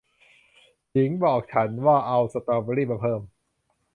[0.91, 3.21] หญิงบอกฉันว่าจะเอาสตรอว์เบอร์รี่มาเพิ่ม